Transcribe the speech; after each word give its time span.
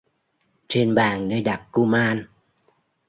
Trên 0.67 0.95
bàn 0.95 1.27
nơi 1.27 1.41
đặt 1.41 1.67
Kuman 1.71 2.25